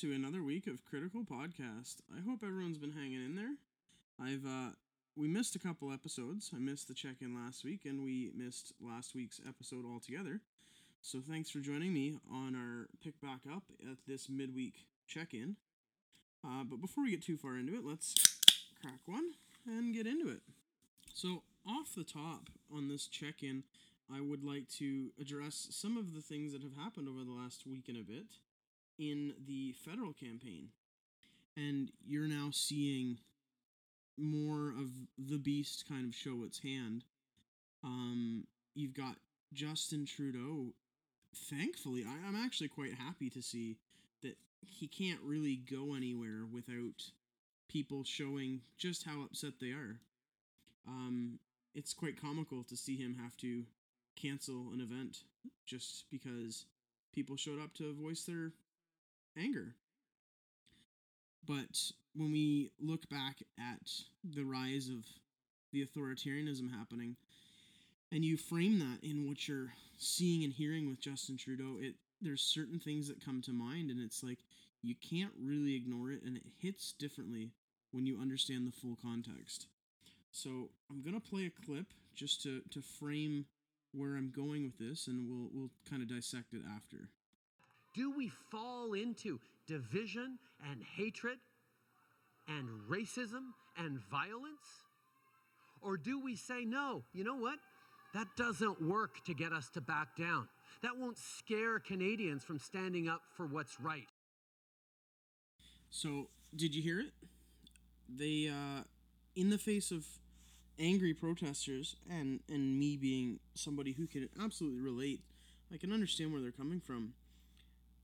[0.00, 1.96] to another week of Critical Podcast.
[2.16, 3.56] I hope everyone's been hanging in there.
[4.20, 4.70] I've uh
[5.16, 6.52] we missed a couple episodes.
[6.54, 10.40] I missed the check-in last week and we missed last week's episode altogether.
[11.02, 15.56] So thanks for joining me on our pick back up at this midweek check-in.
[16.46, 18.14] Uh, but before we get too far into it, let's
[18.80, 19.32] crack one
[19.66, 20.42] and get into it.
[21.12, 23.64] So off the top on this check-in,
[24.14, 27.66] I would like to address some of the things that have happened over the last
[27.66, 28.26] week and a bit
[28.98, 30.68] in the federal campaign.
[31.56, 33.18] And you're now seeing
[34.16, 37.04] more of the beast kind of show its hand.
[37.84, 38.44] Um,
[38.74, 39.16] you've got
[39.52, 40.74] Justin Trudeau.
[41.50, 43.76] Thankfully, I, I'm actually quite happy to see
[44.22, 47.10] that he can't really go anywhere without
[47.68, 50.00] people showing just how upset they are.
[50.86, 51.38] Um,
[51.74, 53.62] it's quite comical to see him have to
[54.16, 55.18] cancel an event
[55.66, 56.64] just because
[57.14, 58.52] people showed up to voice their
[59.36, 59.74] anger.
[61.46, 63.90] But when we look back at
[64.24, 65.04] the rise of
[65.72, 67.16] the authoritarianism happening,
[68.12, 72.42] and you frame that in what you're seeing and hearing with Justin Trudeau, it there's
[72.42, 74.38] certain things that come to mind, and it's like
[74.82, 77.52] you can't really ignore it, and it hits differently
[77.92, 79.66] when you understand the full context.
[80.32, 83.46] So I'm gonna play a clip just to to frame
[83.92, 87.08] where I'm going with this, and we'll we'll kind of dissect it after.
[87.98, 90.38] Do we fall into division
[90.70, 91.38] and hatred
[92.46, 94.84] and racism and violence?
[95.82, 97.58] Or do we say, no, you know what?
[98.14, 100.46] That doesn't work to get us to back down.
[100.82, 104.06] That won't scare Canadians from standing up for what's right.
[105.90, 107.10] So, did you hear it?
[108.08, 108.84] They, uh,
[109.34, 110.06] in the face of
[110.78, 115.20] angry protesters and and me being somebody who can absolutely relate,
[115.74, 117.14] I can understand where they're coming from.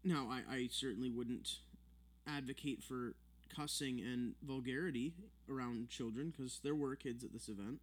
[0.04, 1.58] Now, I, I certainly wouldn't
[2.26, 3.14] advocate for
[3.54, 5.14] cussing and vulgarity
[5.50, 7.80] around children because there were kids at this event.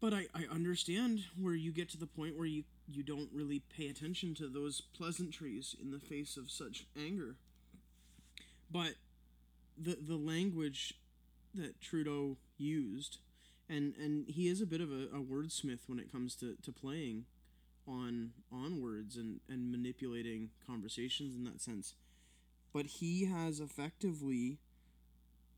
[0.00, 3.60] But I, I understand where you get to the point where you, you don't really
[3.60, 7.36] pay attention to those pleasantries in the face of such anger.
[8.70, 8.94] But
[9.78, 10.94] the the language
[11.54, 13.18] that Trudeau used,
[13.68, 16.72] and, and he is a bit of a, a wordsmith when it comes to, to
[16.72, 17.24] playing
[17.86, 21.94] on on words and, and manipulating conversations in that sense.
[22.72, 24.58] But he has effectively,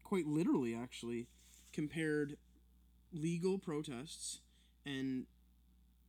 [0.05, 1.29] quite literally actually,
[1.73, 2.37] compared
[3.13, 4.41] legal protests
[4.85, 5.27] and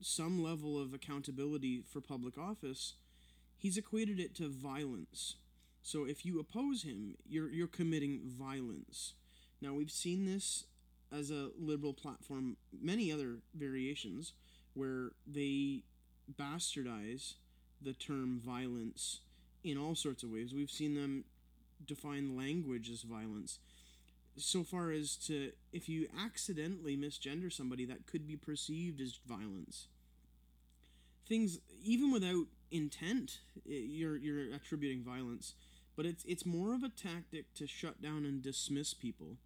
[0.01, 2.93] some level of accountability for public office,
[3.57, 5.35] he's equated it to violence.
[5.81, 9.13] So if you oppose him, you're you're committing violence.
[9.61, 10.65] Now we've seen this
[11.11, 14.33] as a liberal platform, many other variations
[14.73, 15.83] where they
[16.35, 17.33] bastardize
[17.81, 19.19] the term violence
[19.63, 20.53] in all sorts of ways.
[20.53, 21.25] We've seen them
[21.85, 23.59] define language as violence.
[24.37, 29.87] So far as to if you accidentally misgender somebody, that could be perceived as violence.
[31.27, 35.53] Things even without intent, you're you're attributing violence,
[35.95, 39.37] but it's it's more of a tactic to shut down and dismiss people.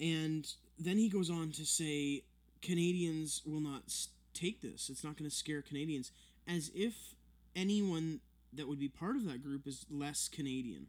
[0.00, 2.22] And then he goes on to say
[2.62, 3.92] Canadians will not
[4.34, 4.88] take this.
[4.90, 6.10] It's not going to scare Canadians
[6.46, 7.14] as if
[7.54, 8.20] anyone
[8.52, 10.86] that would be part of that group is less Canadian.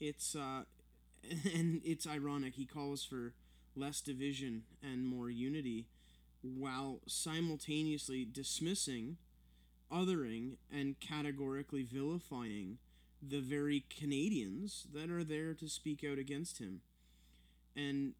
[0.00, 0.62] It's uh
[1.54, 3.32] and it's ironic he calls for
[3.76, 5.86] less division and more unity
[6.42, 9.16] while simultaneously dismissing,
[9.90, 12.78] othering and categorically vilifying
[13.26, 16.82] the very Canadians that are there to speak out against him.
[17.74, 18.12] And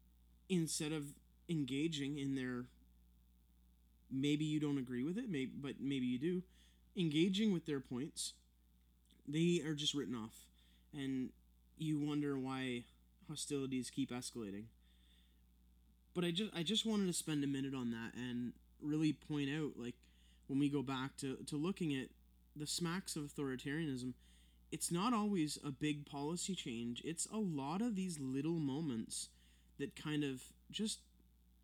[0.49, 1.13] instead of
[1.47, 2.65] engaging in their
[4.11, 6.43] maybe you don't agree with it, maybe but maybe you do,
[6.97, 8.33] engaging with their points,
[9.27, 10.45] they are just written off.
[10.93, 11.29] And
[11.77, 12.83] you wonder why
[13.27, 14.65] hostilities keep escalating.
[16.13, 19.49] But I just I just wanted to spend a minute on that and really point
[19.49, 19.95] out like
[20.47, 22.07] when we go back to, to looking at
[22.55, 24.13] the smacks of authoritarianism,
[24.71, 27.01] it's not always a big policy change.
[27.03, 29.29] It's a lot of these little moments
[29.79, 30.41] that kind of
[30.71, 30.99] just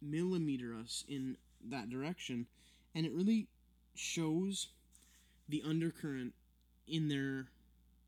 [0.01, 1.37] millimeter us in
[1.69, 2.47] that direction.
[2.95, 3.47] And it really
[3.95, 4.67] shows
[5.47, 6.33] the undercurrent
[6.87, 7.47] in their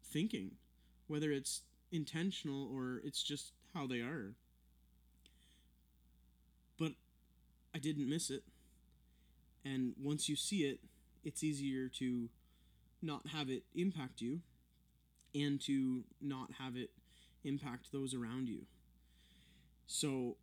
[0.03, 0.51] thinking,
[1.07, 1.61] whether it's
[1.91, 4.33] intentional or it's just how they are.
[6.77, 6.93] But
[7.73, 8.43] I didn't miss it.
[9.65, 10.79] And once you see it,
[11.23, 12.29] it's easier to
[13.01, 14.39] not have it impact you
[15.35, 16.91] and to not have it
[17.43, 18.63] impact those around you.
[19.87, 20.37] So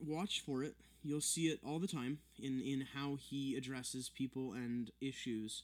[0.00, 0.74] watch for it.
[1.04, 5.62] You'll see it all the time in, in how he addresses people and issues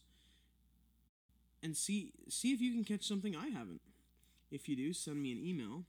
[1.62, 3.80] and see see if you can catch something I haven't.
[4.50, 5.84] If you do, send me an email.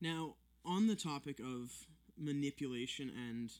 [0.00, 1.70] Now, on the topic of
[2.18, 3.50] manipulation and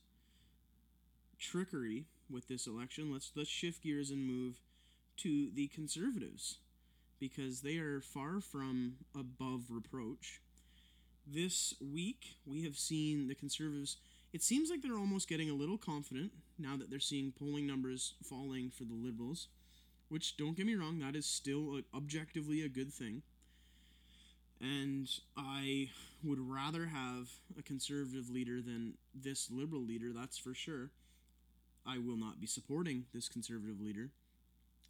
[1.38, 4.60] trickery with this election, let's let's shift gears and move
[5.18, 6.58] to the conservatives
[7.20, 10.40] because they are far from above reproach.
[11.24, 13.96] This week, we have seen the conservatives.
[14.32, 18.14] It seems like they're almost getting a little confident now that they're seeing polling numbers
[18.22, 19.48] falling for the liberals,
[20.08, 23.22] which don't get me wrong, that is still a, objectively a good thing.
[24.60, 25.90] And I
[26.22, 30.90] would rather have a conservative leader than this liberal leader, that's for sure.
[31.84, 34.10] I will not be supporting this conservative leader,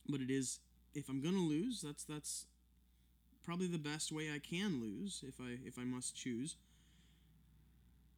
[0.09, 0.61] but it is
[0.94, 2.47] if I'm gonna lose, that's that's
[3.43, 6.56] probably the best way I can lose if I if I must choose.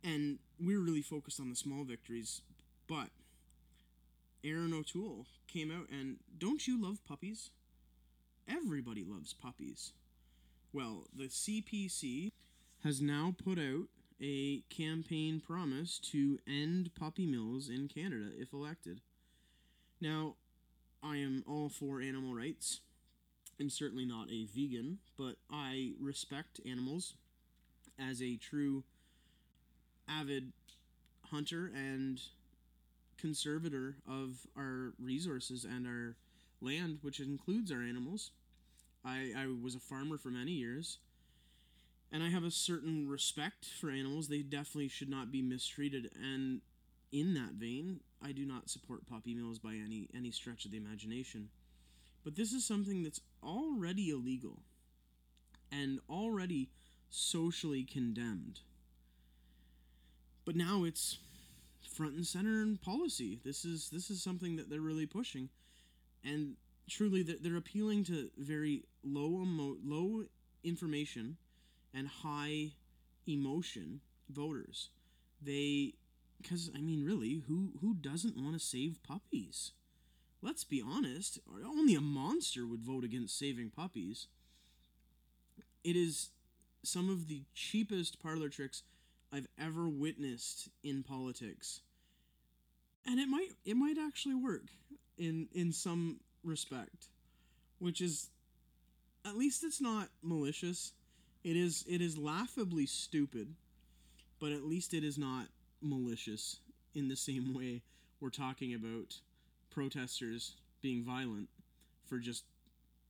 [0.04, 2.42] And we're really focused on the small victories,
[2.86, 3.08] but
[4.44, 7.50] Erin O'Toole came out and don't you love puppies?
[8.46, 9.92] Everybody loves puppies.
[10.74, 12.32] Well, the CPC
[12.82, 13.86] has now put out
[14.20, 19.00] a campaign promise to end puppy mills in Canada if elected.
[20.00, 20.34] Now,
[21.02, 22.80] I am all for animal rights.
[23.58, 27.14] I'm certainly not a vegan, but I respect animals
[27.98, 28.84] as a true
[30.08, 30.52] avid
[31.30, 32.20] hunter and
[33.18, 36.16] conservator of our resources and our
[36.60, 38.30] land, which includes our animals.
[39.04, 40.98] I, I was a farmer for many years,
[42.10, 44.28] and I have a certain respect for animals.
[44.28, 46.10] They definitely should not be mistreated.
[46.20, 46.60] And
[47.12, 50.78] in that vein, I do not support puppy mills by any any stretch of the
[50.78, 51.48] imagination.
[52.24, 54.60] But this is something that's already illegal
[55.70, 56.70] and already
[57.10, 58.60] socially condemned.
[60.44, 61.18] But now it's
[61.90, 63.38] front and center in policy.
[63.44, 65.48] This is this is something that they're really pushing,
[66.24, 66.56] and
[66.88, 70.24] truly they're appealing to very low emo- low
[70.62, 71.36] information
[71.94, 72.72] and high
[73.26, 74.90] emotion voters.
[75.40, 75.94] They
[76.40, 79.72] because I mean, really, who who doesn't want to save puppies?
[80.42, 81.38] Let's be honest.
[81.64, 84.26] Only a monster would vote against saving puppies.
[85.82, 86.30] It is
[86.82, 88.82] some of the cheapest parlor tricks
[89.34, 91.80] I've ever witnessed in politics,
[93.04, 94.68] and it might it might actually work
[95.18, 97.08] in in some respect,
[97.80, 98.30] which is
[99.26, 100.92] at least it's not malicious.
[101.42, 103.54] It is it is laughably stupid,
[104.38, 105.46] but at least it is not
[105.82, 106.60] malicious
[106.94, 107.82] in the same way
[108.20, 109.16] we're talking about
[109.70, 111.48] protesters being violent
[112.06, 112.44] for just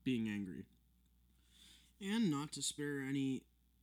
[0.04, 0.64] being angry.
[2.00, 3.42] And not to spare any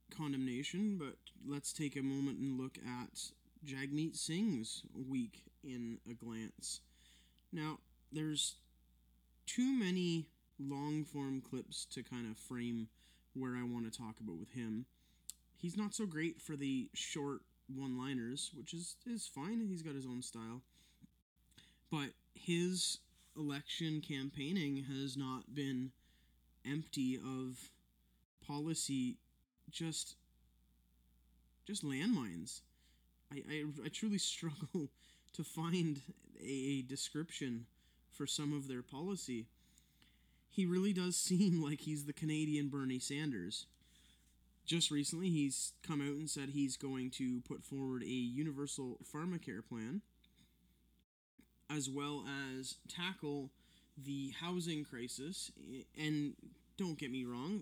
[0.10, 1.16] condemnation, but
[1.48, 3.32] let's take a moment and look at
[3.66, 6.82] Jagmeet Singh's week in a glance.
[7.52, 7.80] Now,
[8.12, 8.56] there's
[9.46, 10.28] too many
[10.60, 12.88] long form clips to kind of frame
[13.34, 14.86] where I want to talk about with him.
[15.58, 17.42] He's not so great for the short
[17.74, 19.66] one liners, which is, is fine.
[19.68, 20.62] He's got his own style.
[21.92, 23.00] But his
[23.38, 25.92] election campaigning has not been
[26.66, 27.70] empty of
[28.45, 29.18] policy
[29.69, 30.16] just
[31.65, 32.61] just landmines.
[33.31, 34.89] I, I, I truly struggle
[35.33, 36.01] to find
[36.44, 37.65] a description
[38.11, 39.47] for some of their policy.
[40.49, 43.65] He really does seem like he's the Canadian Bernie Sanders
[44.65, 49.65] just recently he's come out and said he's going to put forward a universal pharmacare
[49.68, 50.01] plan
[51.69, 52.23] as well
[52.57, 53.49] as tackle
[53.97, 55.51] the housing crisis
[55.99, 56.33] and
[56.77, 57.61] don't get me wrong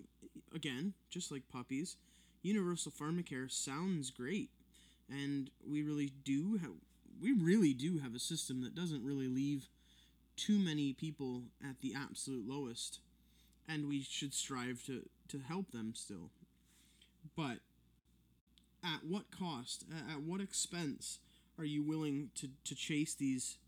[0.54, 1.96] again just like puppies
[2.42, 4.50] universal pharmacare sounds great
[5.08, 6.72] and we really do have
[7.20, 9.68] we really do have a system that doesn't really leave
[10.36, 13.00] too many people at the absolute lowest
[13.68, 16.30] and we should strive to to help them still
[17.36, 17.58] but
[18.84, 19.84] at what cost?
[20.10, 21.18] At what expense
[21.58, 23.58] are you willing to, to chase these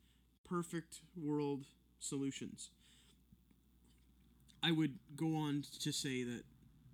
[0.49, 1.67] perfect world
[2.01, 2.71] solutions?
[4.63, 6.45] I would go on to say that,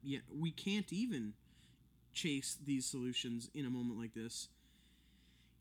[0.02, 1.34] yeah, we can't even
[2.12, 4.48] chase these solutions in a moment like this.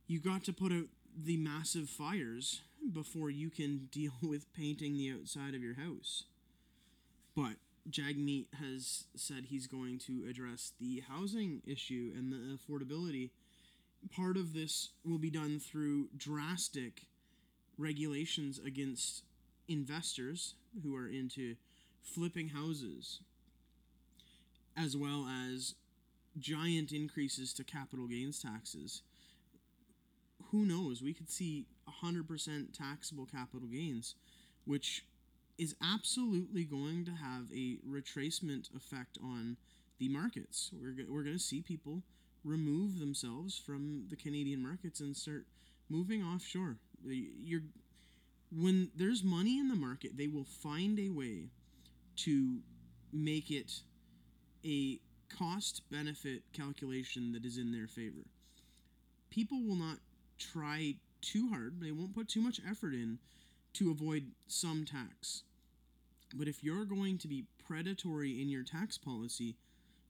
[0.08, 2.62] You got to put out the massive fires
[2.94, 6.24] before you can deal with painting the outside of your house.
[7.36, 7.58] But
[7.90, 13.32] Jagmeet has said he's going to address the housing issue and the affordability.
[14.16, 17.04] Part of this will be done through drastic
[17.78, 19.24] regulations against
[19.68, 21.56] investors who are into
[22.02, 23.20] flipping houses,
[24.76, 25.76] as well as
[26.40, 29.02] giant increases to capital gains taxes.
[30.52, 31.02] Who knows?
[31.02, 31.66] We could see
[32.04, 34.16] 100% taxable capital gains,
[34.66, 35.06] which
[35.58, 39.58] is absolutely going to have a retracement effect on
[40.00, 40.72] the markets.
[40.74, 42.04] We're, we're going to see people
[42.44, 45.46] remove themselves from the Canadian markets and start
[45.90, 46.78] moving offshore.
[47.04, 47.64] You're
[48.50, 51.50] when there's money in the market, they will find a way
[52.18, 52.60] to
[53.12, 53.82] make it
[54.66, 58.26] a cost benefit calculation that is in their favor.
[59.30, 59.98] People will not
[60.38, 63.20] try too hard, they won't put too much effort in
[63.74, 65.44] to avoid some tax.
[66.34, 69.56] But if you're going to be predatory in your tax policy,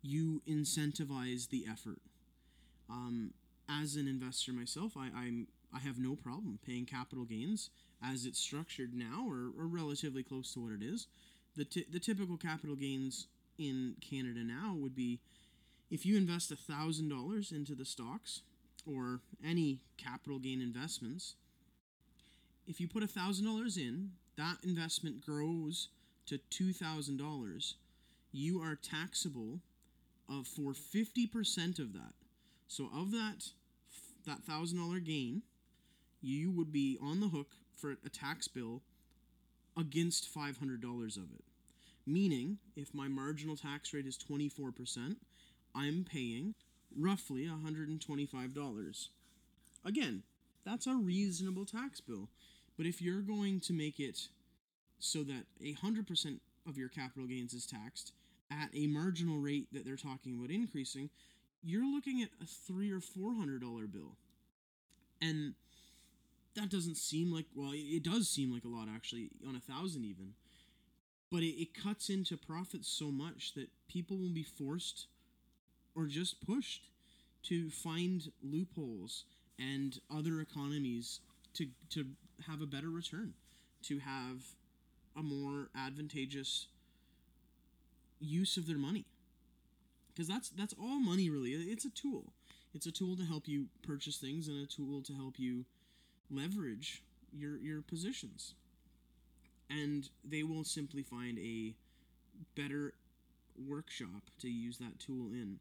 [0.02, 2.00] you incentivize the effort.
[2.90, 3.34] Um,
[3.70, 7.70] as an investor myself, I, I'm I have no problem paying capital gains
[8.02, 11.08] as it's structured now, or, or relatively close to what it is.
[11.56, 13.28] The, t- the typical capital gains
[13.58, 15.20] in Canada now would be
[15.90, 18.42] if you invest $1,000 into the stocks
[18.86, 21.36] or any capital gain investments,
[22.68, 25.90] if you put $1,000 in, that investment grows
[26.26, 27.74] to $2,000,
[28.32, 29.60] you are taxable
[30.30, 32.14] of for 50% of that.
[32.68, 33.50] So of that
[34.28, 35.42] that $1,000 gain,
[36.22, 38.82] you would be on the hook for a tax bill
[39.78, 41.46] against $500 of it.
[42.08, 45.18] Meaning, if my marginal tax rate is 24%,
[45.76, 46.56] I'm paying
[46.98, 49.08] roughly $125.
[49.86, 50.24] Again,
[50.66, 52.30] that's a reasonable tax bill.
[52.78, 54.30] But if you're going to make it
[55.00, 58.14] so that 100% of your capital gains is taxed
[58.50, 61.10] at a marginal rate that they're talking about increasing,
[61.62, 64.16] you're looking at a three or four hundred dollar bill.
[65.22, 65.56] And
[66.56, 70.06] that doesn't seem like well, it does seem like a lot actually, on a thousand
[70.06, 70.34] even.
[71.32, 75.08] But it, it cuts into profits so much that people will be forced
[75.96, 76.90] or just pushed
[77.44, 79.26] to find loopholes
[79.60, 81.20] and other economies
[81.56, 82.06] to to
[82.46, 83.34] have a better return,
[83.84, 84.44] to have
[85.16, 86.68] a more advantageous
[88.20, 89.06] use of their money.
[90.14, 91.52] Because that's that's all money really.
[91.52, 92.34] It's a tool.
[92.74, 95.66] It's a tool to help you purchase things and a tool to help you
[96.30, 98.54] leverage your your positions.
[99.70, 101.76] And they will simply find a
[102.56, 102.94] better
[103.58, 105.60] workshop to use that tool in.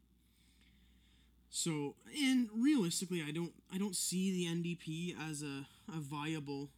[1.49, 6.69] So, and realistically, I don't I don't see the NDP as a, a viable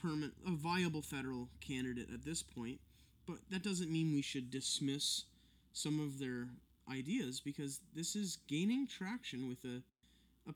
[0.00, 2.80] permanent a viable federal candidate at this point,
[3.26, 5.24] but that doesn't mean we should dismiss
[5.72, 6.48] some of their
[6.90, 9.82] ideas because this is gaining traction with a
[10.48, 10.54] a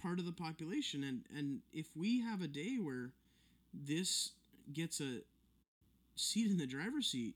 [0.00, 3.12] part of the population and and if we have a day where
[3.72, 4.32] this
[4.72, 5.20] gets a
[6.16, 7.34] seat in the driver's seat,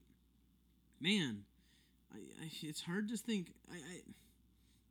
[1.01, 1.45] man,
[2.13, 4.01] I, I it's hard to think I, I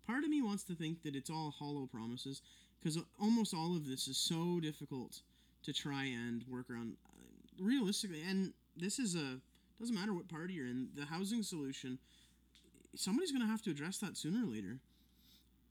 [0.07, 2.41] part of me wants to think that it's all hollow promises
[2.79, 5.21] because almost all of this is so difficult
[5.63, 9.39] to try and work around uh, realistically and this is a
[9.79, 11.97] doesn't matter what party you're in the housing solution
[12.95, 14.79] somebody's going to have to address that sooner or later.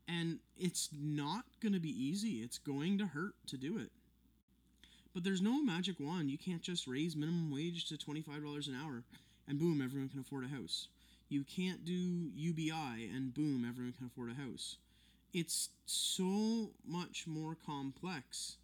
[0.06, 2.42] And it's not going to be easy.
[2.42, 3.90] It's going to hurt to do it
[5.14, 9.02] but there's no magic wand you can't just raise minimum wage to $25 an hour
[9.49, 10.88] and boom everyone can afford a house
[11.28, 14.76] you can't do UBI and boom, everyone can afford a house.
[15.33, 18.56] It's so much more complex,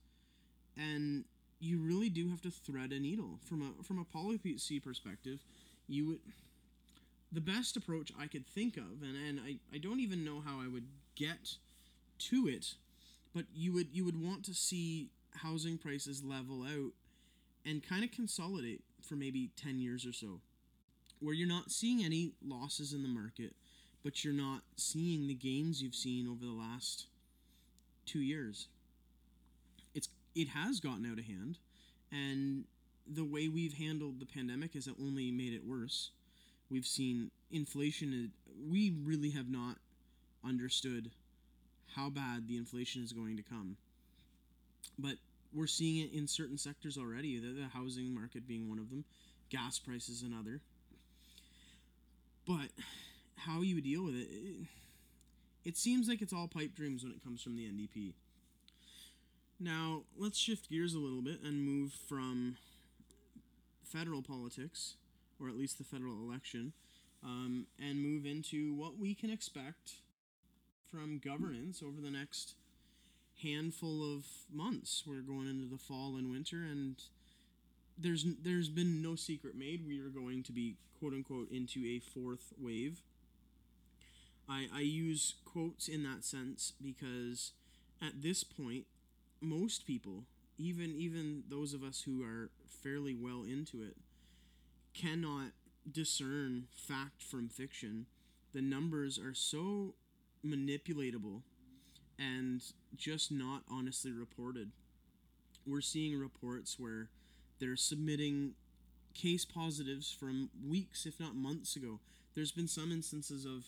[0.76, 1.25] and
[1.59, 5.40] you really do have to thread a needle from a from a policy perspective.
[5.88, 6.19] You would
[7.33, 10.61] the best approach I could think of, and, and I, I don't even know how
[10.61, 11.57] I would get
[12.30, 12.75] to it,
[13.35, 16.93] but you would you would want to see housing prices level out
[17.65, 20.41] and kind of consolidate for maybe 10 years or so
[21.21, 23.55] where you're not seeing any losses in the market,
[24.03, 27.07] but you're not seeing the gains you've seen over the last
[28.07, 28.69] two years.
[29.95, 31.59] It's it has gotten out of hand,
[32.11, 32.65] and
[33.07, 36.11] the way we've handled the pandemic has only made it worse.
[36.71, 38.33] We've seen inflation.
[38.69, 39.77] We really have not
[40.45, 41.11] understood
[41.95, 43.77] how bad the inflation is going to come,
[44.99, 45.15] but
[45.53, 47.39] we're seeing it in certain sectors already.
[47.39, 49.05] The, the housing market being one of them,
[49.49, 50.61] gas prices another.
[52.47, 52.71] But
[53.37, 54.67] how you deal with it, it,
[55.65, 58.15] it seems like it's all pipe dreams when it comes from the NDP.
[59.59, 62.57] Now, let's shift gears a little bit and move from
[63.85, 64.95] federal politics,
[65.41, 66.73] or at least the federal election,
[67.23, 69.97] um, and move into what we can expect
[70.91, 72.55] from governance over the next
[73.43, 75.05] handful of months.
[75.07, 76.97] We're going into the fall and winter, and
[77.99, 79.87] there's there's been no secret made.
[79.87, 83.03] We are going to be quote unquote into a fourth wave.
[84.49, 87.53] I I use quotes in that sense because
[88.03, 88.85] at this point,
[89.41, 90.25] most people,
[90.59, 92.51] even even those of us who are
[92.83, 93.97] fairly well into it,
[94.95, 95.53] cannot
[95.91, 98.07] discern fact from fiction.
[98.53, 99.95] The numbers are so
[100.45, 101.43] manipulatable
[102.21, 102.62] and
[102.97, 104.71] just not honestly reported.
[105.67, 107.09] We're seeing reports where
[107.59, 108.53] they're submitting
[109.15, 111.99] case positives from weeks, if not months ago.
[112.35, 113.65] There's been some instances of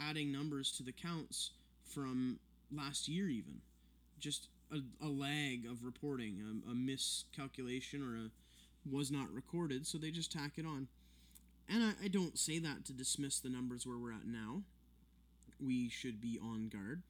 [0.00, 1.52] adding numbers to the counts
[1.86, 2.38] from
[2.74, 3.60] last year, even.
[4.18, 8.30] Just a, a lag of reporting, a, a miscalculation, or a
[8.90, 10.88] was not recorded, so they just tack it on.
[11.68, 14.62] And I, I don't say that to dismiss the numbers where we're at now.
[15.64, 17.02] We should be on guard.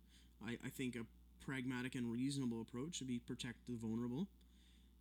[0.46, 1.04] I, I think a
[1.44, 4.28] pragmatic and reasonable approach should be protect the vulnerable.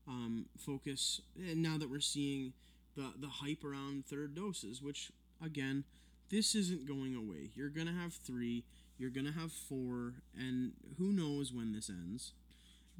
[0.07, 2.53] Um, focus, and now that we're seeing
[2.95, 5.12] the, the hype around third doses, which,
[5.43, 5.83] again,
[6.29, 7.51] this isn't going away.
[7.55, 8.63] You're going to have three,
[8.98, 12.31] you're going to have four, and who knows when this ends.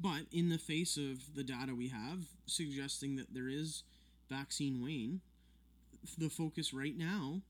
[0.00, 3.82] But in the face of the data we have suggesting that there is
[4.28, 5.20] vaccine wane,
[6.18, 7.42] the focus right now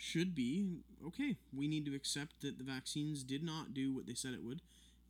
[0.00, 4.14] should be okay, we need to accept that the vaccines did not do what they
[4.14, 4.62] said it would,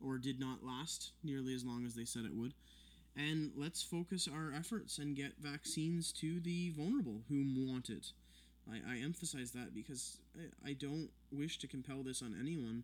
[0.05, 2.53] or did not last nearly as long as they said it would.
[3.15, 8.11] And let's focus our efforts and get vaccines to the vulnerable who want it.
[8.69, 12.83] I, I emphasize that because I, I don't wish to compel this on anyone.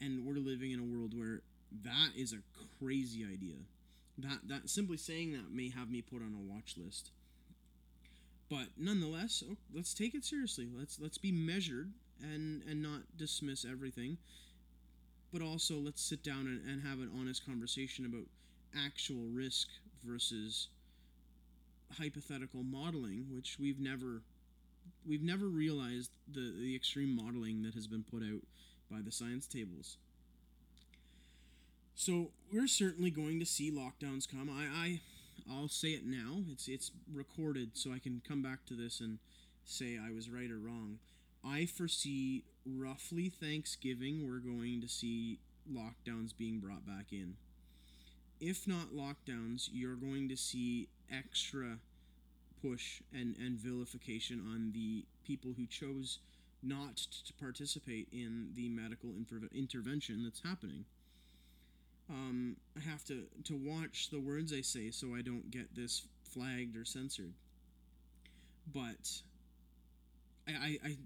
[0.00, 1.42] And we're living in a world where
[1.84, 2.38] that is a
[2.78, 3.56] crazy idea.
[4.18, 7.10] That that simply saying that may have me put on a watch list.
[8.48, 10.68] But nonetheless, oh, let's take it seriously.
[10.72, 14.18] Let's let's be measured and and not dismiss everything.
[15.32, 18.26] But also let's sit down and, and have an honest conversation about
[18.76, 19.68] actual risk
[20.04, 20.68] versus
[21.98, 24.22] hypothetical modeling, which we've never
[25.06, 28.42] we've never realized the the extreme modeling that has been put out
[28.90, 29.96] by the science tables.
[31.96, 34.50] So we're certainly going to see lockdowns come.
[34.50, 35.00] I, I
[35.50, 36.42] I'll say it now.
[36.50, 39.18] It's it's recorded, so I can come back to this and
[39.64, 40.98] say I was right or wrong.
[41.44, 45.38] I foresee roughly Thanksgiving we're going to see
[45.72, 47.34] lockdowns being brought back in.
[48.40, 51.78] If not lockdowns, you're going to see extra
[52.60, 56.18] push and, and vilification on the people who chose
[56.62, 59.10] not to participate in the medical
[59.54, 60.84] intervention that's happening
[62.08, 66.02] um, I have to to watch the words I say so I don't get this
[66.24, 67.32] flagged or censored.
[68.72, 69.22] But
[70.48, 70.96] I, I, I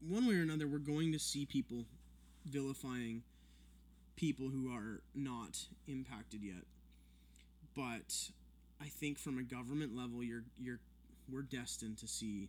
[0.00, 1.84] one way or another, we're going to see people
[2.44, 3.22] vilifying
[4.16, 6.64] people who are not impacted yet.
[7.74, 8.30] But
[8.80, 10.80] I think from a government level, you're you're
[11.30, 12.48] we're destined to see.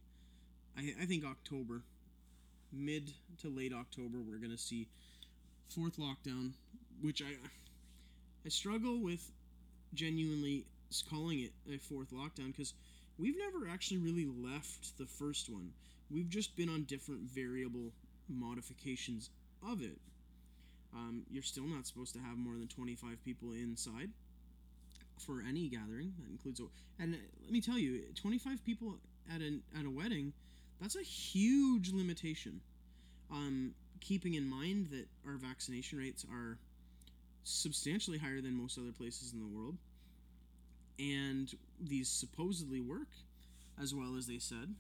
[0.77, 1.81] I, I think October,
[2.71, 4.87] mid to late October, we're gonna see
[5.69, 6.51] fourth lockdown,
[7.01, 7.35] which I
[8.47, 9.29] I struggle with
[9.93, 10.63] genuinely
[11.09, 12.73] calling it a fourth lockdown because
[13.19, 15.73] we've never actually really left the first one.
[16.09, 17.91] We've just been on different variable
[18.29, 19.31] modifications
[19.69, 19.99] of it.
[20.93, 24.11] Um, you're still not supposed to have more than 25 people inside
[25.19, 26.13] for any gathering.
[26.17, 26.67] That includes, a,
[27.03, 28.95] and uh, let me tell you, 25 people
[29.29, 30.31] at a at a wedding,
[30.79, 32.61] that's a huge limitation.
[33.29, 36.57] Um, keeping in mind that our vaccination rates are
[37.47, 39.77] substantially higher than most other places in the world.
[40.99, 43.09] And these supposedly work
[43.81, 44.75] as well as they said.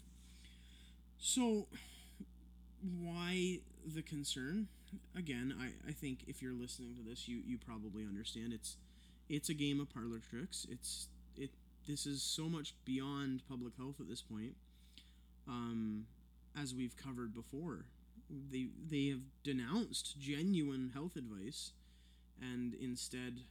[1.19, 1.67] So,
[3.01, 4.67] why the concern?
[5.15, 8.77] Again, I, I think if you're listening to this, you, you probably understand it's
[9.29, 10.65] it's a game of parlor tricks.
[10.69, 11.51] It's it
[11.87, 14.55] this is so much beyond public health at this point.
[15.47, 16.05] Um,
[16.59, 17.85] as we've covered before,
[18.51, 21.71] they they have denounced genuine health advice
[22.41, 23.41] and instead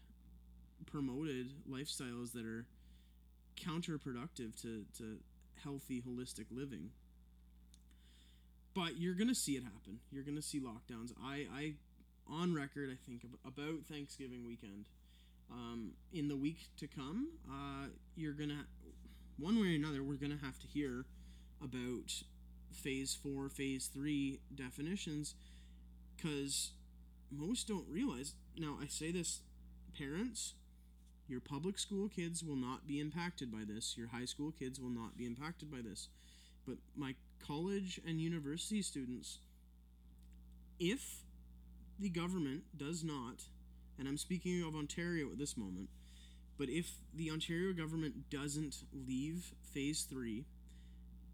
[0.87, 2.67] promoted lifestyles that are
[3.61, 5.19] counterproductive to, to
[5.63, 6.91] healthy holistic living.
[8.75, 10.01] But you're gonna see it happen.
[10.11, 11.13] You're gonna see lockdowns.
[11.23, 11.75] I i
[12.29, 14.87] on record i think about thanksgiving weekend
[15.51, 18.67] um, in the week to come uh, you're gonna
[19.39, 21.05] one way or another we're gonna have to hear
[21.63, 22.13] about
[22.73, 25.35] phase four phase three definitions
[26.17, 26.73] because
[27.31, 29.41] most don't realize now, I say this,
[29.99, 30.55] parents,
[31.29, 33.97] your public school kids will not be impacted by this.
[33.97, 36.09] Your high school kids will not be impacted by this.
[36.67, 37.15] But my
[37.45, 39.39] college and university students,
[40.79, 41.23] if
[41.99, 43.45] the government does not,
[43.99, 45.89] and I'm speaking of Ontario at this moment,
[46.59, 50.45] but if the Ontario government doesn't leave phase three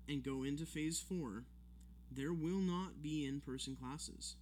[0.08, 1.44] and go into phase four,
[2.10, 4.36] there will not be in person classes.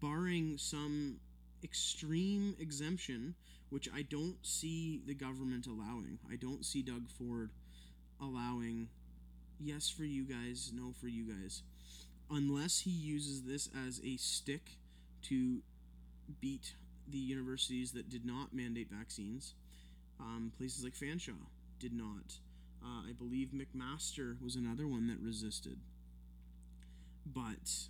[0.00, 1.16] Barring some
[1.62, 3.34] extreme exemption,
[3.70, 6.18] which I don't see the government allowing.
[6.30, 7.50] I don't see Doug Ford
[8.20, 8.88] allowing
[9.60, 11.62] yes for you guys, no for you guys.
[12.30, 14.78] Unless he uses this as a stick
[15.22, 15.62] to
[16.40, 16.74] beat
[17.10, 19.54] the universities that did not mandate vaccines.
[20.20, 22.38] Um, places like Fanshawe did not.
[22.82, 25.78] Uh, I believe McMaster was another one that resisted.
[27.24, 27.88] But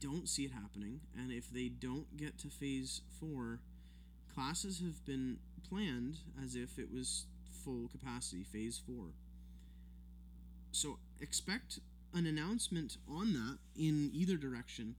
[0.00, 1.00] don't see it happening.
[1.16, 3.60] And if they don't get to phase four,
[4.34, 7.26] classes have been planned as if it was
[7.64, 9.06] full capacity, phase four.
[10.72, 11.80] So expect
[12.14, 14.94] an announcement on that in either direction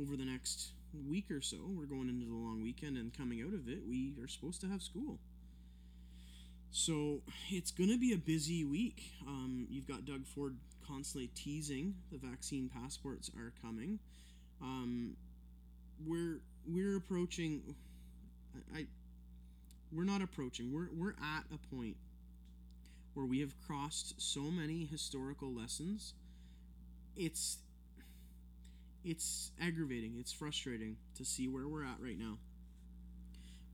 [0.00, 0.72] over the next
[1.08, 1.58] week or so.
[1.68, 4.68] We're going into the long weekend, and coming out of it, we are supposed to
[4.68, 5.18] have school.
[6.70, 9.02] So it's going to be a busy week.
[9.26, 10.56] Um, you've got Doug Ford
[10.86, 13.98] constantly teasing the vaccine passports are coming.
[14.62, 15.16] Um,
[16.06, 17.62] we're we're approaching.
[18.74, 18.86] I, I
[19.92, 20.72] we're not approaching.
[20.72, 21.96] We're we're at a point
[23.14, 26.14] where we have crossed so many historical lessons.
[27.16, 27.58] It's
[29.04, 30.16] it's aggravating.
[30.18, 32.38] It's frustrating to see where we're at right now.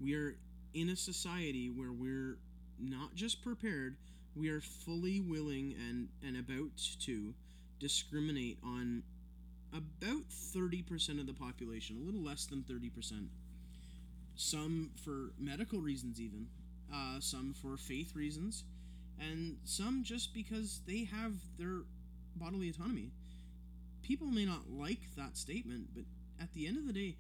[0.00, 0.36] We are
[0.74, 2.38] in a society where we're
[2.78, 3.96] not just prepared,
[4.34, 7.34] we are fully willing and, and about to
[7.78, 9.02] discriminate on
[9.72, 13.28] about 30% of the population, a little less than 30%.
[14.34, 16.46] Some for medical reasons, even,
[16.92, 18.64] uh, some for faith reasons,
[19.18, 21.82] and some just because they have their
[22.36, 23.10] bodily autonomy.
[24.02, 26.04] People may not like that statement, but
[26.40, 27.16] at the end of the day,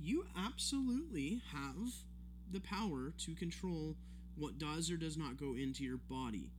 [0.00, 1.92] you absolutely have
[2.52, 3.96] the power to control
[4.36, 6.50] what does or does not go into your body.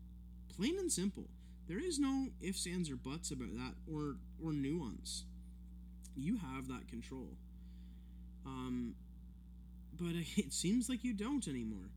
[0.55, 1.25] Plain and simple.
[1.67, 5.23] There is no ifs, ands, or buts about that or or nuance.
[6.15, 7.29] You have that control.
[8.45, 8.95] Um,
[9.99, 11.89] but it seems like you don't anymore.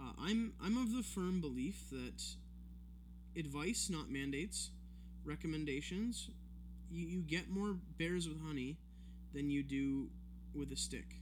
[0.00, 2.22] Uh, I'm I'm of the firm belief that
[3.38, 4.70] advice, not mandates,
[5.24, 6.30] recommendations,
[6.90, 8.76] you, you get more bears with honey
[9.32, 10.08] than you do
[10.54, 11.16] with a stick.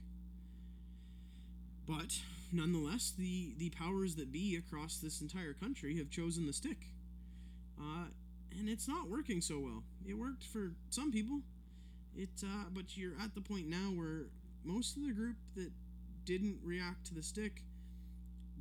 [1.87, 2.19] But
[2.51, 6.77] nonetheless, the, the powers that be across this entire country have chosen the stick.
[7.79, 8.05] Uh,
[8.57, 9.83] and it's not working so well.
[10.07, 11.41] It worked for some people.
[12.15, 14.25] It, uh, but you're at the point now where
[14.63, 15.71] most of the group that
[16.25, 17.63] didn't react to the stick,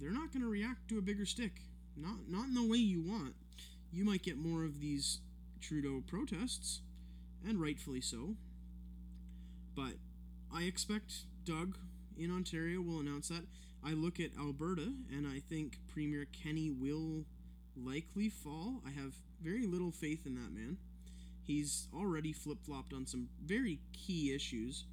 [0.01, 1.53] they're not going to react to a bigger stick.
[1.97, 3.35] Not not in the way you want.
[3.93, 5.19] You might get more of these
[5.61, 6.81] Trudeau protests,
[7.47, 8.37] and rightfully so.
[9.75, 9.95] But
[10.55, 11.79] I expect Doug
[12.17, 13.45] in Ontario will announce that.
[13.85, 17.25] I look at Alberta, and I think Premier Kenney will
[17.77, 18.83] likely fall.
[18.87, 20.77] I have very little faith in that man.
[21.43, 24.85] He's already flip flopped on some very key issues.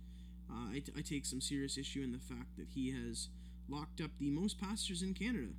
[0.49, 3.27] Uh, I, t- I take some serious issue in the fact that he has
[3.67, 5.49] locked up the most pastors in Canada.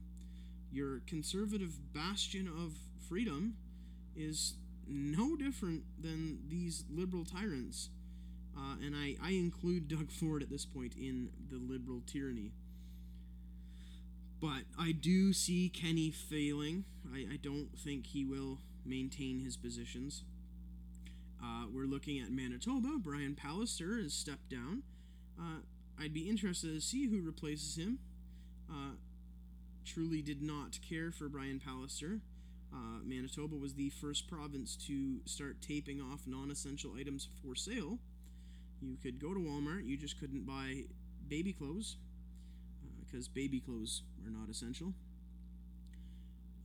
[0.72, 2.74] Your conservative bastion of
[3.08, 3.56] freedom
[4.16, 4.54] is
[4.88, 7.90] no different than these liberal tyrants.
[8.56, 12.52] Uh, and I, I include Doug Ford at this point in the liberal tyranny.
[14.40, 16.84] But I do see Kenney failing.
[17.12, 20.24] I, I don't think he will maintain his positions.
[21.42, 22.98] Uh, we're looking at Manitoba.
[22.98, 24.82] Brian Pallister has stepped down.
[25.38, 25.60] Uh,
[25.98, 27.98] I'd be interested to see who replaces him.
[28.70, 28.94] Uh,
[29.84, 32.20] truly did not care for Brian Pallister.
[32.72, 37.98] Uh, Manitoba was the first province to start taping off non essential items for sale.
[38.82, 40.82] You could go to Walmart, you just couldn't buy
[41.28, 41.96] baby clothes
[43.04, 44.92] because uh, baby clothes are not essential.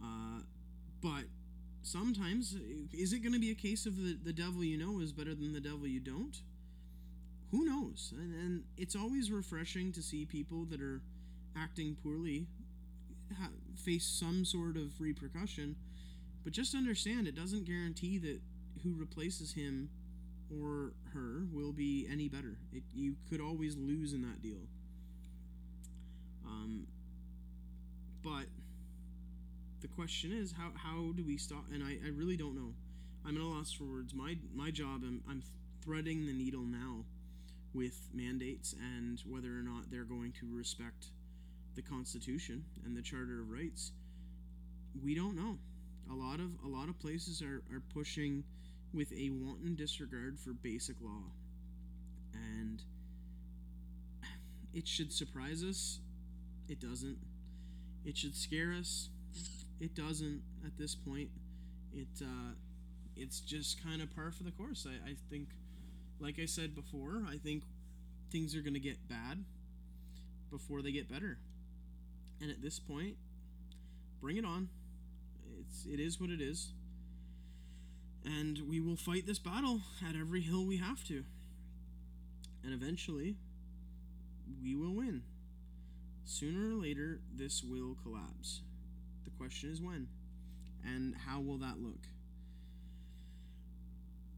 [0.04, 0.42] Uh,
[1.02, 1.24] but
[1.84, 2.56] sometimes,
[2.94, 5.36] is it going to be a case of the, the devil you know is better
[5.36, 6.38] than the devil you don't?
[7.52, 8.14] Who knows?
[8.18, 11.02] And, and it's always refreshing to see people that are
[11.58, 12.48] acting poorly
[13.40, 15.76] ha- face some sort of repercussion.
[16.44, 18.40] But just understand, it doesn't guarantee that
[18.84, 19.90] who replaces him
[20.50, 22.58] or her will be any better.
[22.74, 24.62] It, you could always lose in that deal.
[26.46, 26.88] Um,
[28.24, 28.46] but
[29.82, 31.66] the question is, how, how do we stop?
[31.74, 32.74] And I, I really don't know.
[33.26, 34.14] I'm at a loss for words.
[34.14, 35.44] My my job, I'm, I'm
[35.84, 37.06] threading the needle now
[37.74, 41.08] with mandates and whether or not they're going to respect
[41.76, 43.92] the Constitution and the Charter of Rights.
[45.04, 45.58] We don't know.
[46.12, 48.44] A lot of a lot of places are, are pushing
[48.94, 51.24] with a wanton disregard for basic law.
[52.34, 52.82] And
[54.74, 56.00] it should surprise us.
[56.68, 57.18] It doesn't.
[58.06, 59.10] It should scare us.
[59.82, 61.30] It doesn't at this point.
[61.92, 62.54] It uh,
[63.16, 64.88] it's just kind of par for the course.
[64.88, 65.50] I, I think,
[66.20, 67.64] like I said before, I think
[68.32, 69.44] things are going to get bad
[70.52, 71.40] before they get better.
[72.40, 73.16] And at this point,
[74.22, 74.70] bring it on.
[75.60, 76.74] It's it is what it is.
[78.24, 81.24] And we will fight this battle at every hill we have to.
[82.64, 83.36] And eventually,
[84.62, 85.24] we will win.
[86.24, 88.62] Sooner or later, this will collapse.
[89.24, 90.08] The question is when.
[90.84, 92.08] And how will that look?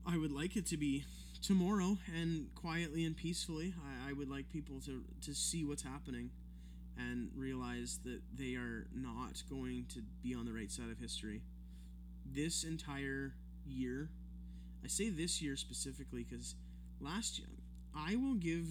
[0.05, 1.05] I would like it to be
[1.41, 3.73] tomorrow and quietly and peacefully.
[3.77, 6.31] I, I would like people to, to see what's happening
[6.97, 11.41] and realize that they are not going to be on the right side of history.
[12.25, 13.33] This entire
[13.65, 14.09] year,
[14.83, 16.55] I say this year specifically because
[16.99, 17.47] last year,
[17.95, 18.67] I will give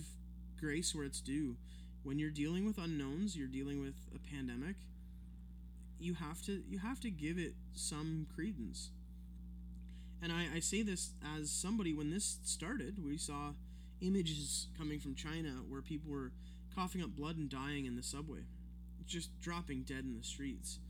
[0.61, 1.57] grace where it's due.
[2.03, 4.77] When you're dealing with unknowns, you're dealing with a pandemic.
[6.03, 8.91] You have to you have to give it some credence.
[10.21, 13.53] And I, I say this as somebody when this started, we saw
[14.01, 16.33] images coming from China where people were
[16.75, 18.41] coughing up blood and dying in the subway,
[19.07, 20.81] just dropping dead in the streets.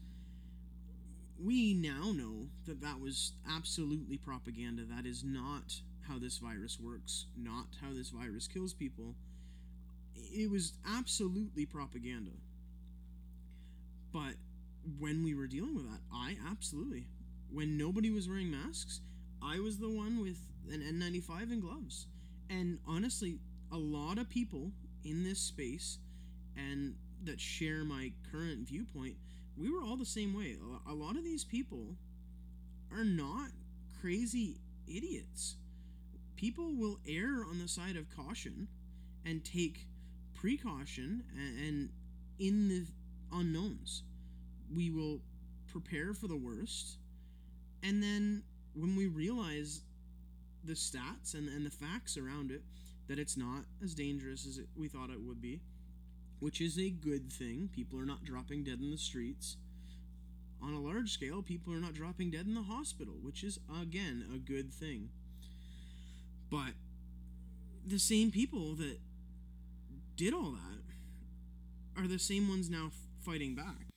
[1.39, 4.83] We now know that that was absolutely propaganda.
[4.85, 5.75] That is not
[6.09, 9.15] how this virus works, not how this virus kills people.
[10.15, 12.31] It was absolutely propaganda.
[14.13, 14.35] But
[14.99, 17.07] when we were dealing with that, I absolutely,
[17.51, 19.01] when nobody was wearing masks,
[19.43, 20.39] I was the one with
[20.71, 22.07] an N95 and gloves.
[22.49, 23.39] And honestly,
[23.71, 24.73] a lot of people
[25.05, 25.99] in this space
[26.57, 29.17] and that share my current viewpoint,
[29.57, 30.57] we were all the same way.
[30.89, 31.97] A lot of these people
[32.93, 33.51] are not
[34.01, 35.57] crazy idiots.
[36.37, 38.69] People will err on the side of caution
[39.25, 39.87] and take
[40.35, 41.91] precaution and,
[42.39, 42.87] in the
[43.33, 44.03] unknowns.
[44.75, 45.21] We will
[45.69, 46.99] prepare for the worst
[47.83, 48.43] and then
[48.75, 49.83] when we realize
[50.65, 52.63] the stats and, and the facts around it,
[53.09, 55.61] that it's not as dangerous as it, we thought it would be,
[56.39, 57.69] which is a good thing.
[57.75, 59.57] People are not dropping dead in the streets.
[60.63, 64.25] On a large scale, people are not dropping dead in the hospital, which is, again,
[64.33, 65.09] a good thing.
[66.49, 66.75] But
[67.85, 68.99] the same people that
[70.17, 72.93] did all that are the same ones now
[73.25, 73.92] fighting back.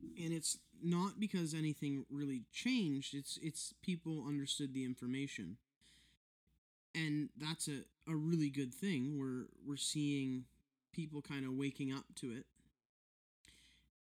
[0.00, 5.56] And it's not because anything really changed it's it's people understood the information.
[6.94, 9.18] And that's a, a really good thing.
[9.18, 10.44] We're we're seeing
[10.92, 12.46] people kind of waking up to it.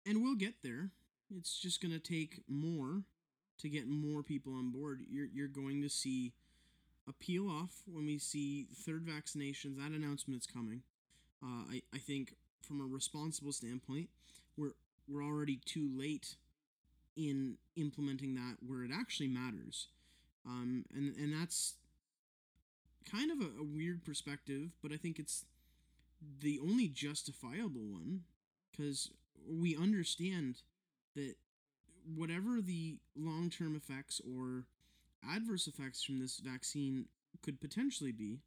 [0.06, 0.90] And we'll get there.
[1.36, 3.02] It's just going to take more
[3.58, 5.00] to get more people on board.
[5.10, 6.32] You're, you're going to see
[7.08, 9.76] a peel off when we see third vaccinations.
[9.76, 10.82] That announcement's coming.
[11.42, 14.08] Uh, I, I think from a responsible standpoint
[14.56, 14.72] we're
[15.08, 16.36] we're already too late
[17.16, 19.88] in implementing that where it actually matters.
[20.46, 21.74] Um, and and that's
[23.10, 25.44] kind of a, a weird perspective, but I think it's
[26.40, 28.22] the only justifiable one
[28.70, 29.10] because
[29.48, 30.62] we understand
[31.14, 31.34] that
[32.14, 34.64] whatever the long term effects or
[35.28, 37.06] adverse effects from this vaccine
[37.42, 38.40] could potentially be,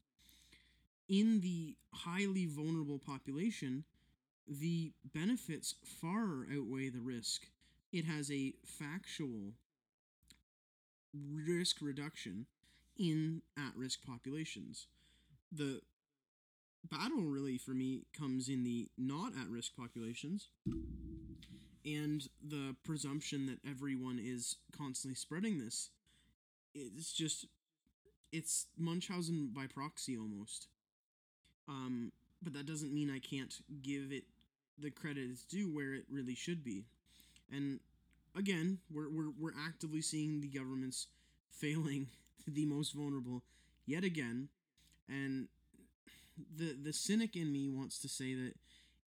[1.07, 3.83] in the highly vulnerable population,
[4.49, 7.43] the benefits far outweigh the risk
[7.91, 9.53] it has a factual
[11.13, 12.45] risk reduction
[12.97, 14.87] in at risk populations.
[15.51, 15.81] The
[16.89, 20.49] battle really for me comes in the not at risk populations
[21.85, 25.89] and the presumption that everyone is constantly spreading this.
[26.75, 27.47] It's just
[28.31, 30.67] it's Munchausen by proxy almost.
[31.67, 32.11] Um,
[32.43, 34.23] but that doesn't mean I can't give it
[34.81, 36.85] the credit is due where it really should be.
[37.51, 37.79] And
[38.35, 41.07] again, we're, we're, we're actively seeing the governments
[41.51, 42.07] failing
[42.47, 43.43] the most vulnerable
[43.85, 44.49] yet again.
[45.07, 45.47] And
[46.55, 48.53] the the cynic in me wants to say that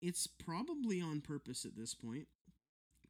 [0.01, 2.27] it's probably on purpose at this point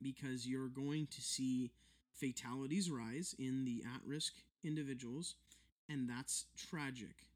[0.01, 1.71] because you're going to see
[2.15, 5.35] fatalities rise in the at-risk individuals
[5.87, 7.28] and that's tragic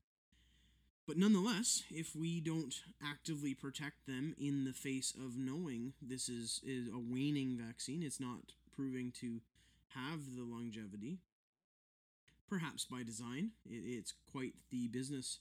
[1.07, 6.61] but nonetheless, if we don't actively protect them in the face of knowing this is,
[6.65, 9.41] is a waning vaccine, it's not proving to
[9.89, 11.17] have the longevity,
[12.49, 15.39] perhaps by design, it, it's quite the business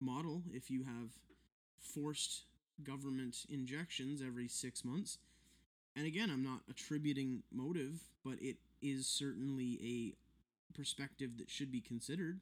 [0.00, 1.10] model if you have
[1.78, 2.42] forced
[2.82, 5.18] government injections every six months.
[5.96, 11.80] And again, I'm not attributing motive, but it is certainly a perspective that should be
[11.80, 12.40] considered.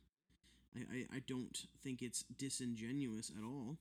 [0.77, 3.77] I, I, I don't think it's disingenuous at all.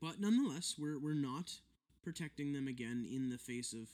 [0.00, 1.54] But nonetheless, we're, we're not
[2.02, 3.88] protecting them again in the face of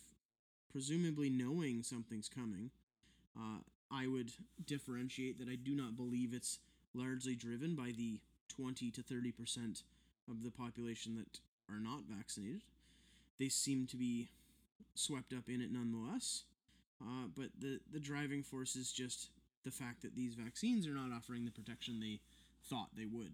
[0.70, 2.70] presumably knowing something's coming.
[3.38, 3.58] Uh,
[3.90, 4.32] I would
[4.66, 6.58] differentiate that I do not believe it's
[6.94, 9.82] largely driven by the 20 to 30%
[10.28, 11.40] of the population that
[11.72, 12.62] are not vaccinated.
[13.38, 14.28] They seem to be
[14.94, 16.44] swept up in it nonetheless.
[17.00, 19.30] Uh, but the, the driving force is just
[19.64, 22.20] the fact that these vaccines are not offering the protection they
[22.68, 23.32] thought they would.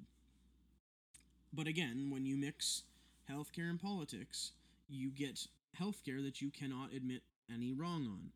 [1.52, 2.82] But again, when you mix
[3.30, 4.52] healthcare and politics,
[4.88, 5.46] you get
[5.80, 8.30] healthcare that you cannot admit any wrong on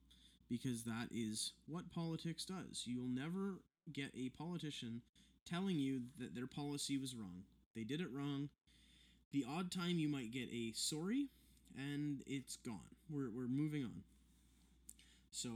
[0.50, 2.82] because that is what politics does.
[2.84, 3.54] You'll never
[3.92, 5.02] get a politician
[5.48, 7.42] telling you that their policy was wrong.
[7.74, 8.48] They did it wrong.
[9.32, 11.26] The odd time you might get a sorry
[11.76, 12.80] and it's gone.
[13.10, 14.02] We're, we're moving on.
[15.30, 15.50] So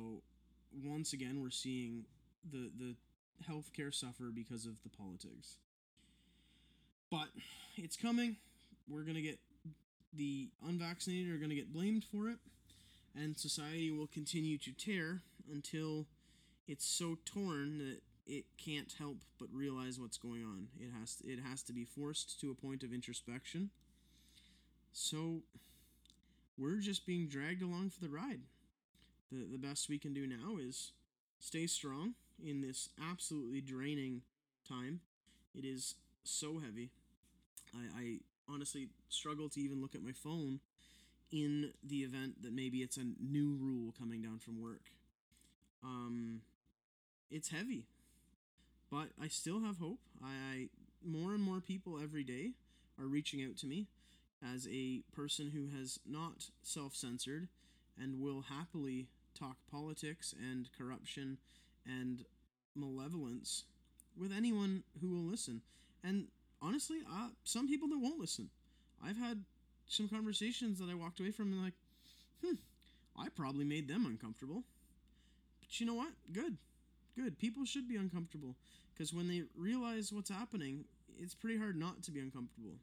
[0.85, 2.05] once again, we're seeing
[2.51, 2.95] the the
[3.49, 5.57] healthcare suffer because of the politics.
[7.11, 7.29] But
[7.77, 8.37] it's coming.
[8.89, 9.39] We're gonna get
[10.13, 12.39] the unvaccinated are gonna get blamed for it,
[13.15, 15.23] and society will continue to tear
[15.53, 16.07] until
[16.67, 20.69] it's so torn that it can't help but realize what's going on.
[20.79, 23.71] It has to, it has to be forced to a point of introspection.
[24.93, 25.43] So
[26.59, 28.41] we're just being dragged along for the ride.
[29.33, 30.93] The the best we can do now is
[31.39, 34.23] stay strong in this absolutely draining
[34.69, 35.01] time.
[35.55, 36.91] It is so heavy.
[37.75, 40.61] I, I honestly struggle to even look at my phone
[41.31, 44.91] in the event that maybe it's a new rule coming down from work.
[45.83, 46.41] Um,
[47.31, 47.85] it's heavy,
[48.91, 50.01] but I still have hope.
[50.23, 50.69] I, I
[51.05, 52.53] more and more people every day
[52.99, 53.87] are reaching out to me
[54.43, 57.49] as a person who has not self-censored
[58.01, 61.39] and will happily talk politics and corruption
[61.89, 62.25] and
[62.75, 63.65] malevolence
[64.17, 65.63] with anyone who will listen.
[66.05, 66.29] And
[66.61, 68.51] honestly, uh, some people that won't listen.
[69.05, 69.45] I've had
[69.87, 71.75] some conversations that I walked away from and like,
[72.45, 72.55] hmm,
[73.17, 74.65] I probably made them uncomfortable.
[75.61, 76.13] But you know what?
[76.33, 76.57] Good.
[77.17, 77.39] Good.
[77.39, 78.55] People should be uncomfortable
[78.93, 80.85] because when they realize what's happening,
[81.19, 82.77] it's pretty hard not to be uncomfortable.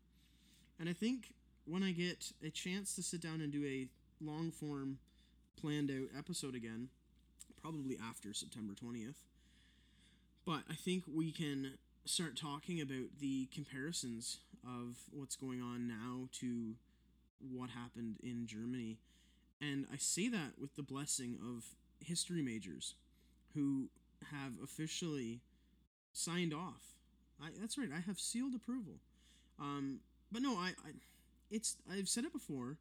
[0.79, 1.33] And I think
[1.65, 3.87] when I get a chance to sit down and do a
[4.23, 4.97] long form
[5.59, 6.89] planned out episode again,
[7.65, 9.15] probably after September 20th.
[10.45, 11.73] But I think we can
[12.05, 16.75] start talking about the comparisons of what's going on now to
[17.51, 18.97] what happened in Germany.
[19.59, 21.65] And I say that with the blessing of
[21.99, 22.93] history majors
[23.55, 23.89] who
[24.31, 25.39] have officially
[26.13, 26.93] signed off.
[27.41, 28.99] I, that's right, I have sealed approval.
[29.59, 30.01] Um,
[30.31, 30.91] but no, I, I
[31.49, 32.77] it's I've said it before,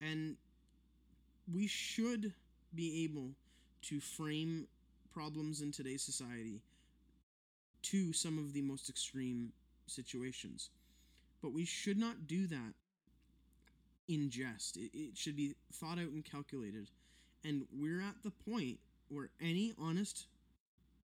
[0.00, 0.36] and
[1.52, 2.32] we should
[2.74, 3.30] be able
[3.82, 4.66] to frame
[5.12, 6.60] problems in today's society
[7.82, 9.52] to some of the most extreme
[9.86, 10.70] situations.
[11.42, 12.74] But we should not do that
[14.08, 14.76] in jest.
[14.76, 16.90] It, it should be thought out and calculated.
[17.44, 20.26] And we're at the point where any honest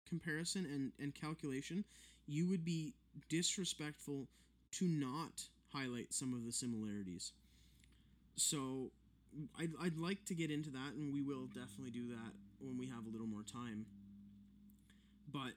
[0.07, 1.83] comparison and, and calculation,
[2.27, 2.93] you would be
[3.29, 4.27] disrespectful
[4.71, 7.31] to not highlight some of the similarities.
[8.35, 8.91] So
[9.59, 12.87] I'd, I'd like to get into that, and we will definitely do that when we
[12.87, 13.85] have a little more time.
[15.31, 15.53] But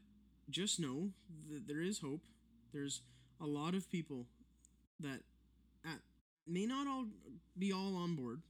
[0.51, 1.11] just know
[1.51, 2.23] that there is hope.
[2.73, 3.03] There's
[3.41, 4.27] a lot of people
[5.01, 5.21] that
[5.85, 6.01] at,
[6.47, 7.07] may not all
[7.57, 8.41] be all on board,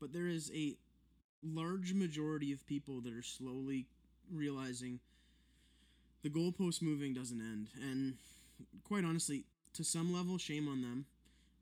[0.00, 0.76] but there is a
[1.42, 3.86] large majority of people that are slowly
[4.32, 5.00] realizing
[6.22, 7.68] the goalpost moving doesn't end.
[7.82, 8.14] And
[8.82, 11.06] quite honestly, to some level, shame on them.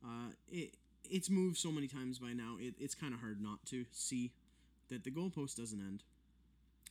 [0.04, 0.76] Uh, it
[1.12, 2.56] it's moved so many times by now.
[2.58, 4.32] It, it's kind of hard not to see
[4.88, 6.02] that the goalpost doesn't end.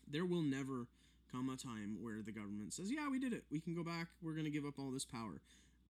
[0.08, 0.88] There will never
[1.32, 3.44] come a time where the government says, "Yeah, we did it.
[3.52, 4.08] We can go back.
[4.22, 5.42] We're going to give up all this power."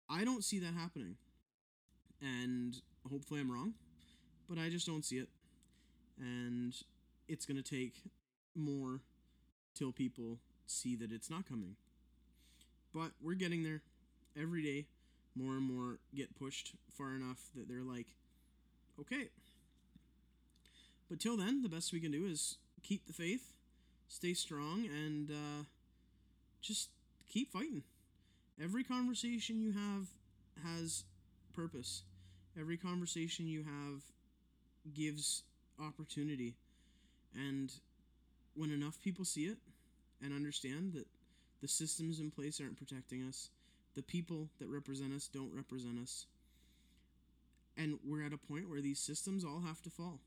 [0.10, 1.18] I don't see that happening.
[2.22, 2.76] And
[3.10, 3.74] hopefully I'm wrong,
[4.48, 5.30] but I just don't see it.
[6.20, 6.74] And
[7.28, 7.96] it's going to take
[8.56, 9.02] more
[9.74, 11.76] till people see that it's not coming.
[12.94, 13.82] But we're getting there
[14.38, 14.86] every day
[15.36, 18.08] more and more get pushed far enough that they're like,
[19.00, 19.30] okay.
[21.10, 23.54] But till then, the best we can do is keep the faith,
[24.08, 25.64] stay strong, and uh,
[26.62, 26.90] just
[27.28, 27.84] keep fighting.
[28.62, 30.08] Every conversation you have
[30.64, 31.04] has
[31.54, 32.04] purpose.
[32.60, 34.02] Every conversation you have
[34.94, 35.44] gives
[35.80, 36.56] opportunity.
[37.36, 37.72] And
[38.56, 39.58] when enough people see it
[40.22, 41.08] and understand that
[41.62, 43.50] the systems in place aren't protecting us,
[43.96, 46.26] the people that represent us don't represent us.
[47.78, 50.20] And we're at a point where these systems all have to fall.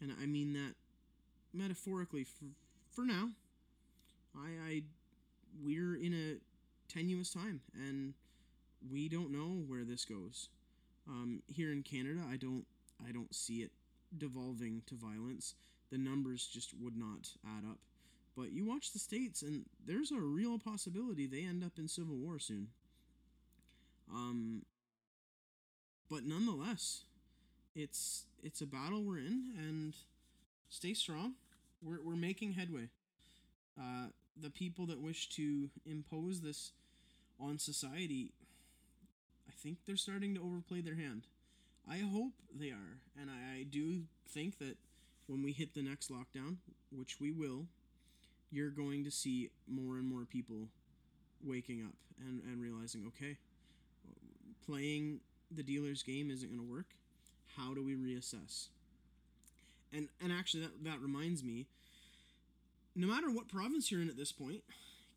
[0.00, 0.74] And I mean that
[1.52, 2.46] metaphorically for,
[2.90, 3.30] for now.
[4.36, 4.82] I, I
[5.62, 8.14] we're in a tenuous time and
[8.90, 10.48] we don't know where this goes.
[11.08, 12.64] Um, here in Canada, I don't
[13.06, 13.70] I don't see it
[14.16, 15.54] devolving to violence.
[15.90, 17.78] The numbers just would not add up.
[18.36, 22.16] But you watch the states, and there's a real possibility they end up in civil
[22.16, 22.68] war soon.
[24.12, 24.62] Um,
[26.10, 27.02] but nonetheless,
[27.74, 29.94] it's it's a battle we're in, and
[30.68, 31.34] stay strong.
[31.82, 32.88] We're we're making headway.
[33.78, 34.08] Uh,
[34.40, 36.72] the people that wish to impose this
[37.40, 38.32] on society,
[39.48, 41.22] I think they're starting to overplay their hand.
[41.88, 44.76] I hope they are, and I, I do think that
[45.26, 46.56] when we hit the next lockdown,
[46.90, 47.66] which we will,
[48.50, 50.68] you're going to see more and more people
[51.44, 51.94] waking up
[52.26, 53.36] and, and realizing, okay,
[54.66, 55.20] playing
[55.50, 56.94] the dealer's game isn't going to work.
[57.56, 58.68] How do we reassess?
[59.92, 61.66] And and actually that, that reminds me,
[62.96, 64.62] no matter what province you're in at this point,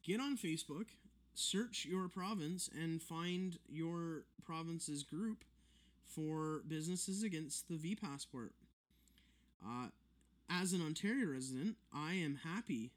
[0.03, 0.87] get on Facebook,
[1.33, 5.43] search your province and find your province's group
[6.05, 8.51] for businesses against the V passport.
[9.65, 9.87] Uh,
[10.49, 12.91] as an Ontario resident, I am happy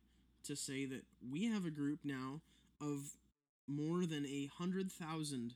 [0.45, 2.41] to say that we have a group now
[2.81, 3.17] of
[3.67, 5.55] more than a hundred thousand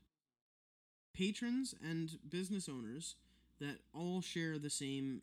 [1.15, 3.15] patrons and business owners
[3.61, 5.23] that all share the same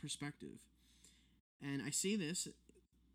[0.00, 0.60] perspective.
[1.62, 2.48] And I say this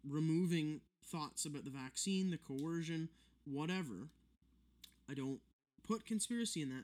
[0.08, 3.10] removing thoughts about the vaccine, the coercion,
[3.46, 4.10] whatever.
[5.10, 5.40] I don't
[5.88, 6.84] put conspiracy in that.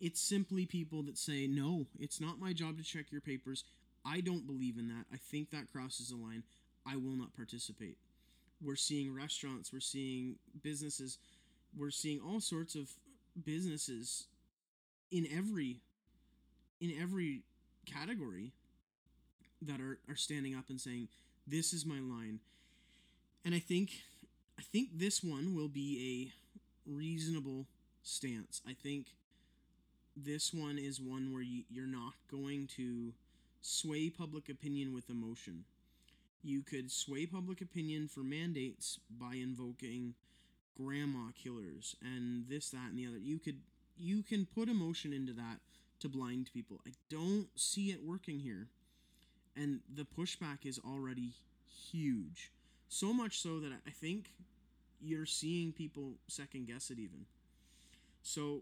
[0.00, 3.64] It's simply people that say, no, it's not my job to check your papers.
[4.04, 5.06] I don't believe in that.
[5.12, 6.42] I think that crosses the line.
[6.86, 7.96] I will not participate.
[8.62, 11.18] We're seeing restaurants, we're seeing businesses,
[11.76, 12.88] we're seeing all sorts of
[13.44, 14.24] businesses
[15.10, 15.76] in every
[16.80, 17.42] in every
[17.86, 18.52] category
[19.62, 21.08] that are, are standing up and saying,
[21.46, 22.40] This is my line.
[23.44, 23.90] And I think
[24.58, 26.32] I think this one will be
[26.86, 27.66] a reasonable
[28.02, 28.62] stance.
[28.66, 29.06] I think
[30.16, 33.12] this one is one where you, you're not going to
[33.60, 35.64] sway public opinion with emotion.
[36.42, 40.14] You could sway public opinion for mandates by invoking
[40.80, 43.18] grandma killers and this, that, and the other.
[43.18, 43.56] You could
[43.98, 45.58] you can put emotion into that
[46.00, 46.80] to blind people.
[46.86, 48.68] I don't see it working here.
[49.56, 51.30] And the pushback is already
[51.90, 52.50] huge.
[52.88, 54.26] So much so that I think
[55.02, 57.24] you're seeing people second guess it even.
[58.22, 58.60] So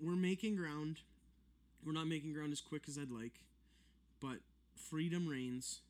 [0.00, 0.98] we're making ground.
[1.84, 3.40] We're not making ground as quick as I'd like,
[4.20, 4.38] but
[4.76, 5.80] freedom reigns.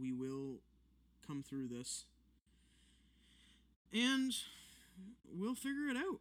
[0.00, 0.56] We will
[1.26, 2.04] come through this.
[3.92, 4.32] And
[5.36, 6.20] we'll figure it out.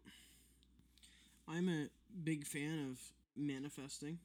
[1.51, 1.87] I'm a
[2.23, 2.99] big fan of
[3.35, 4.19] manifesting.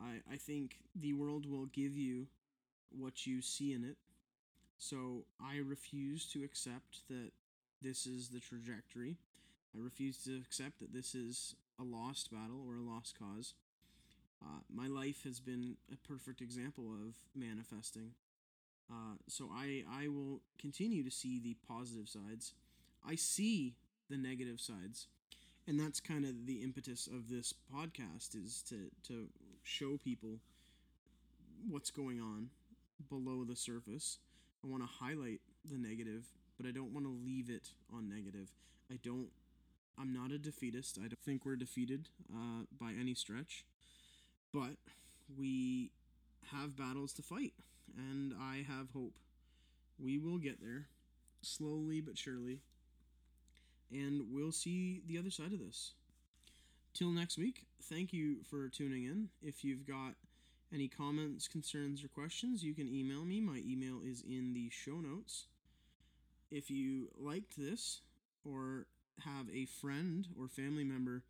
[0.00, 2.26] I, I think the world will give you
[2.90, 3.96] what you see in it.
[4.76, 7.30] So I refuse to accept that
[7.80, 9.16] this is the trajectory.
[9.76, 13.54] I refuse to accept that this is a lost battle or a lost cause.
[14.42, 18.10] Uh, my life has been a perfect example of manifesting.
[18.90, 22.54] Uh, so I, I will continue to see the positive sides.
[23.08, 23.76] I see
[24.10, 25.06] the negative sides.
[25.68, 29.26] And that's kind of the impetus of this podcast is to, to
[29.64, 30.38] show people
[31.68, 32.50] what's going on
[33.08, 34.18] below the surface.
[34.64, 36.24] I want to highlight the negative,
[36.56, 38.50] but I don't want to leave it on negative.
[38.90, 39.28] I don't
[39.98, 40.98] I'm not a defeatist.
[40.98, 43.64] I don't think we're defeated uh, by any stretch,
[44.52, 44.76] but
[45.38, 45.90] we
[46.52, 47.54] have battles to fight,
[47.96, 49.14] and I have hope.
[49.98, 50.88] We will get there,
[51.40, 52.60] slowly but surely,
[53.90, 55.92] and we'll see the other side of this.
[56.94, 59.28] Till next week, thank you for tuning in.
[59.42, 60.14] If you've got
[60.72, 63.40] any comments, concerns, or questions, you can email me.
[63.40, 65.46] My email is in the show notes.
[66.50, 68.00] If you liked this
[68.44, 68.86] or
[69.24, 71.22] have a friend or family member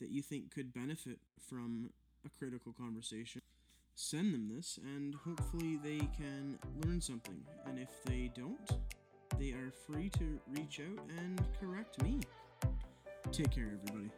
[0.00, 1.90] that you think could benefit from
[2.24, 3.42] a critical conversation,
[3.94, 7.42] send them this and hopefully they can learn something.
[7.66, 8.70] And if they don't,
[9.38, 12.20] they are free to reach out and correct me.
[13.30, 14.10] Take care, everybody.